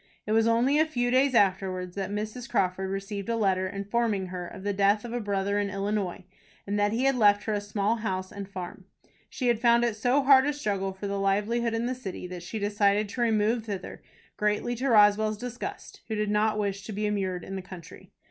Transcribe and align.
It 0.25 0.31
was 0.31 0.47
only 0.47 0.79
a 0.79 0.85
few 0.87 1.11
days 1.11 1.35
afterwards 1.35 1.95
that 1.95 2.09
Mrs. 2.09 2.49
Crawford 2.49 2.89
received 2.89 3.29
a 3.29 3.35
letter, 3.35 3.67
informing 3.67 4.29
her 4.29 4.47
of 4.47 4.63
the 4.63 4.73
death 4.73 5.05
of 5.05 5.13
a 5.13 5.19
brother 5.19 5.59
in 5.59 5.69
Illinois, 5.69 6.23
and 6.65 6.79
that 6.79 6.91
he 6.91 7.03
had 7.03 7.15
left 7.15 7.43
her 7.43 7.53
a 7.53 7.61
small 7.61 7.97
house 7.97 8.31
and 8.31 8.49
farm. 8.49 8.85
She 9.29 9.47
had 9.47 9.59
found 9.61 9.83
it 9.83 9.95
so 9.95 10.23
hard 10.23 10.47
a 10.47 10.53
struggle 10.53 10.91
for 10.91 11.05
a 11.05 11.17
livelihood 11.17 11.75
in 11.75 11.85
the 11.85 11.93
city, 11.93 12.25
that 12.29 12.41
she 12.41 12.57
decided 12.57 13.09
to 13.09 13.21
remove 13.21 13.65
thither, 13.65 14.01
greatly 14.37 14.73
to 14.77 14.89
Roswell's 14.89 15.37
disgust, 15.37 16.01
who 16.07 16.15
did 16.15 16.31
not 16.31 16.57
wish 16.57 16.81
to 16.85 16.91
be 16.93 17.05
immured 17.05 17.43
in 17.43 17.55
the 17.55 17.61
country. 17.61 18.11